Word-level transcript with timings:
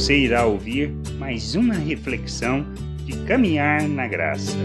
Você 0.00 0.16
irá 0.16 0.46
ouvir 0.46 0.90
mais 1.18 1.54
uma 1.54 1.74
reflexão 1.74 2.64
de 3.04 3.12
caminhar 3.26 3.86
na 3.86 4.08
graça. 4.08 4.56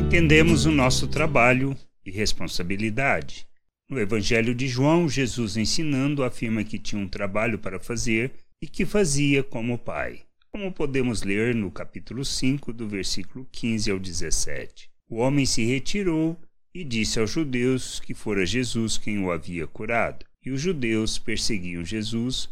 Entendemos 0.00 0.64
o 0.64 0.70
nosso 0.70 1.06
trabalho 1.06 1.76
e 2.06 2.10
responsabilidade. 2.10 3.46
No 3.86 4.00
Evangelho 4.00 4.54
de 4.54 4.66
João, 4.66 5.06
Jesus 5.10 5.58
ensinando 5.58 6.24
afirma 6.24 6.64
que 6.64 6.78
tinha 6.78 7.02
um 7.02 7.06
trabalho 7.06 7.58
para 7.58 7.78
fazer 7.78 8.32
e 8.62 8.66
que 8.66 8.86
fazia 8.86 9.42
como 9.42 9.76
Pai, 9.76 10.22
como 10.50 10.72
podemos 10.72 11.22
ler 11.22 11.54
no 11.54 11.70
capítulo 11.70 12.24
5, 12.24 12.72
do 12.72 12.88
versículo 12.88 13.46
15 13.52 13.90
ao 13.90 13.98
17. 13.98 14.88
O 15.06 15.16
homem 15.16 15.44
se 15.44 15.62
retirou 15.66 16.34
e 16.74 16.82
disse 16.82 17.20
aos 17.20 17.30
judeus 17.30 18.00
que 18.00 18.14
fora 18.14 18.46
Jesus 18.46 18.96
quem 18.96 19.22
o 19.22 19.30
havia 19.30 19.66
curado. 19.66 20.24
E 20.42 20.50
os 20.50 20.62
judeus 20.62 21.18
perseguiam 21.18 21.84
Jesus 21.84 22.48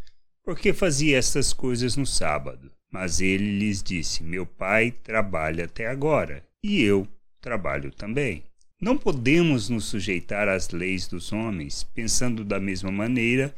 porque 0.46 0.72
fazia 0.72 1.18
estas 1.18 1.52
coisas 1.52 1.96
no 1.96 2.06
sábado. 2.06 2.70
Mas 2.90 3.20
ele 3.20 3.58
lhes 3.58 3.82
disse: 3.82 4.22
Meu 4.22 4.46
pai 4.46 4.92
trabalha 4.92 5.64
até 5.64 5.88
agora, 5.88 6.42
e 6.62 6.80
eu 6.80 7.06
trabalho 7.40 7.90
também. 7.90 8.44
Não 8.80 8.96
podemos 8.96 9.68
nos 9.68 9.86
sujeitar 9.86 10.48
às 10.48 10.70
leis 10.70 11.08
dos 11.08 11.32
homens, 11.32 11.82
pensando 11.82 12.44
da 12.44 12.60
mesma 12.60 12.92
maneira 12.92 13.52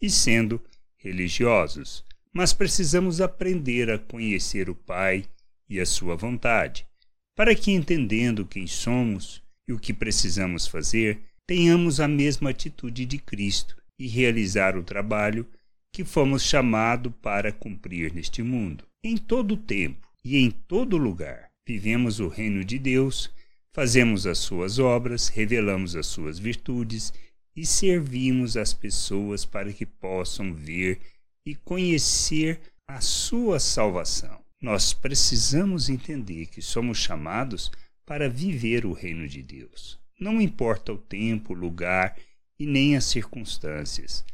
e 0.00 0.08
sendo 0.08 0.62
religiosos, 0.96 2.04
mas 2.32 2.52
precisamos 2.52 3.20
aprender 3.20 3.90
a 3.90 3.98
conhecer 3.98 4.70
o 4.70 4.74
Pai 4.74 5.24
e 5.68 5.80
a 5.80 5.86
sua 5.86 6.14
vontade, 6.14 6.86
para 7.34 7.54
que, 7.54 7.72
entendendo 7.72 8.46
quem 8.46 8.66
somos 8.66 9.42
e 9.66 9.72
o 9.72 9.78
que 9.78 9.92
precisamos 9.92 10.66
fazer, 10.66 11.20
tenhamos 11.46 11.98
a 11.98 12.06
mesma 12.06 12.50
atitude 12.50 13.06
de 13.06 13.18
Cristo 13.18 13.76
e 13.98 14.06
realizar 14.06 14.76
o 14.76 14.82
trabalho 14.82 15.46
que 15.92 16.04
fomos 16.04 16.42
chamados 16.42 17.12
para 17.22 17.52
cumprir 17.52 18.12
neste 18.12 18.42
mundo. 18.42 18.84
Em 19.02 19.16
todo 19.16 19.52
o 19.52 19.56
tempo 19.56 20.08
e 20.24 20.36
em 20.38 20.50
todo 20.50 20.96
lugar, 20.96 21.50
vivemos 21.66 22.20
o 22.20 22.28
reino 22.28 22.64
de 22.64 22.78
Deus 22.78 23.30
Fazemos 23.78 24.26
as 24.26 24.38
suas 24.38 24.80
obras, 24.80 25.28
revelamos 25.28 25.94
as 25.94 26.08
suas 26.08 26.36
virtudes 26.36 27.12
e 27.54 27.64
servimos 27.64 28.56
as 28.56 28.74
pessoas 28.74 29.44
para 29.44 29.72
que 29.72 29.86
possam 29.86 30.52
ver 30.52 30.98
e 31.46 31.54
conhecer 31.54 32.60
a 32.88 33.00
sua 33.00 33.60
salvação. 33.60 34.40
Nós 34.60 34.92
precisamos 34.92 35.88
entender 35.88 36.46
que 36.46 36.60
somos 36.60 36.98
chamados 36.98 37.70
para 38.04 38.28
viver 38.28 38.84
o 38.84 38.92
reino 38.92 39.28
de 39.28 39.44
Deus. 39.44 39.96
Não 40.18 40.40
importa 40.40 40.92
o 40.92 40.98
tempo, 40.98 41.52
o 41.52 41.56
lugar 41.56 42.18
e 42.58 42.66
nem 42.66 42.96
as 42.96 43.04
circunstâncias. 43.04 44.24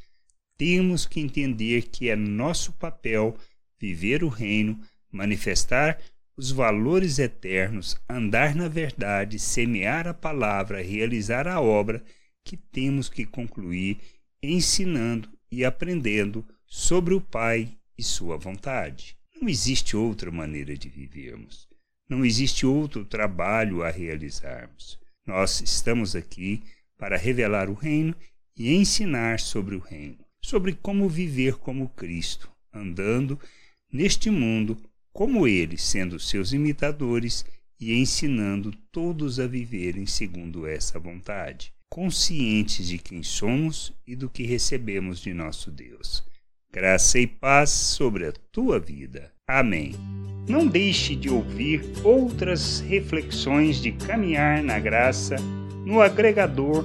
Temos 0.56 1.06
que 1.06 1.20
entender 1.20 1.88
que 1.88 2.08
é 2.08 2.16
nosso 2.16 2.72
papel 2.74 3.36
viver 3.78 4.22
o 4.22 4.28
reino, 4.28 4.80
manifestar 5.11 5.98
os 6.36 6.50
valores 6.50 7.19
eternos, 7.19 7.96
andar 8.08 8.55
na 8.55 8.69
verdade, 8.69 9.38
semear 9.38 10.06
a 10.08 10.14
palavra, 10.14 10.83
realizar 10.83 11.46
a 11.46 11.61
obra 11.61 12.02
que 12.44 12.56
temos 12.56 13.08
que 13.08 13.24
concluir 13.24 13.98
ensinando 14.42 15.28
e 15.50 15.64
aprendendo 15.64 16.44
sobre 16.66 17.14
o 17.14 17.20
Pai 17.20 17.77
e 17.96 18.02
sua 18.02 18.36
vontade. 18.36 19.16
Não 19.41 19.48
existe 19.48 19.96
outra 19.96 20.30
maneira 20.30 20.77
de 20.77 20.89
vivermos. 20.89 21.68
Não 22.08 22.24
existe 22.24 22.66
outro 22.66 23.05
trabalho 23.05 23.83
a 23.83 23.91
realizarmos. 23.91 24.98
Nós 25.27 25.61
estamos 25.61 26.14
aqui 26.14 26.62
para 26.98 27.16
revelar 27.16 27.70
o 27.70 27.74
reino 27.74 28.14
e 28.56 28.74
ensinar 28.74 29.41
sobre 29.41 29.74
o 29.74 29.78
reino, 29.78 30.23
sobre 30.44 30.74
como 30.74 31.08
viver 31.08 31.54
como 31.54 31.88
Cristo, 31.88 32.50
andando 32.70 33.40
neste 33.90 34.28
mundo 34.28 34.76
como 35.10 35.48
ele, 35.48 35.78
sendo 35.78 36.20
seus 36.20 36.52
imitadores 36.52 37.46
e 37.80 37.94
ensinando 37.94 38.70
todos 38.92 39.40
a 39.40 39.46
viverem 39.46 40.04
segundo 40.04 40.66
essa 40.66 40.98
vontade, 40.98 41.72
conscientes 41.88 42.86
de 42.86 42.98
quem 42.98 43.22
somos 43.22 43.90
e 44.06 44.14
do 44.14 44.28
que 44.28 44.42
recebemos 44.42 45.18
de 45.18 45.33
nosso 45.33 45.70
Deus. 45.70 46.22
Graça 46.70 47.18
e 47.18 47.27
paz 47.27 47.70
sobre 47.70 48.27
a 48.27 48.33
tua 48.52 48.78
vida. 48.78 49.33
Amém. 49.48 49.94
Não 50.46 50.66
deixe 50.66 51.16
de 51.16 51.30
ouvir 51.30 51.83
outras 52.04 52.80
reflexões 52.80 53.80
de 53.80 53.92
caminhar 53.92 54.62
na 54.62 54.78
graça 54.78 55.36
no 55.86 56.02
agregador 56.02 56.84